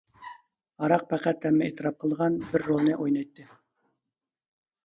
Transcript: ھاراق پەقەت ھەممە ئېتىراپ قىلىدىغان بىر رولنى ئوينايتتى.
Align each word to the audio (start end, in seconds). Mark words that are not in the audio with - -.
ھاراق 0.83 1.03
پەقەت 1.11 1.45
ھەممە 1.49 1.67
ئېتىراپ 1.67 1.99
قىلىدىغان 2.05 2.39
بىر 2.55 2.67
رولنى 2.71 2.97
ئوينايتتى. 2.97 3.49